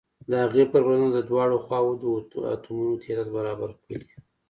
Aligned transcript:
د 0.29 0.31
هغې 0.43 0.63
پر 0.71 0.81
بنسټ 0.87 1.11
د 1.15 1.19
دواړو 1.29 1.57
خواو 1.65 1.89
د 2.01 2.03
اتومونو 2.53 2.93
تعداد 3.03 3.27
برابر 3.37 3.69
کړئ. 3.85 4.01